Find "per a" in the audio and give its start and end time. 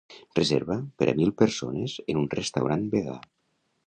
1.01-1.13